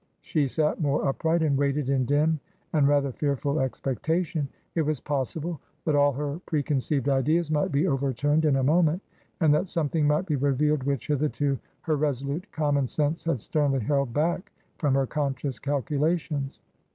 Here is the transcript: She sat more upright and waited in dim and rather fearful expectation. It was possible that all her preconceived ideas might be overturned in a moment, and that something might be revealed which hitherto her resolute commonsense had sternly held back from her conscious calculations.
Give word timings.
She 0.21 0.47
sat 0.47 0.81
more 0.81 1.07
upright 1.07 1.43
and 1.43 1.55
waited 1.55 1.87
in 1.87 2.05
dim 2.05 2.39
and 2.73 2.87
rather 2.87 3.11
fearful 3.11 3.59
expectation. 3.59 4.47
It 4.73 4.81
was 4.81 4.99
possible 4.99 5.61
that 5.85 5.93
all 5.93 6.11
her 6.13 6.39
preconceived 6.47 7.07
ideas 7.07 7.51
might 7.51 7.71
be 7.71 7.85
overturned 7.85 8.45
in 8.45 8.55
a 8.55 8.63
moment, 8.63 9.03
and 9.41 9.53
that 9.53 9.69
something 9.69 10.07
might 10.07 10.25
be 10.25 10.35
revealed 10.37 10.81
which 10.85 11.05
hitherto 11.05 11.59
her 11.81 11.95
resolute 11.95 12.51
commonsense 12.51 13.25
had 13.25 13.39
sternly 13.39 13.81
held 13.81 14.11
back 14.11 14.51
from 14.79 14.95
her 14.95 15.05
conscious 15.05 15.59
calculations. 15.59 16.61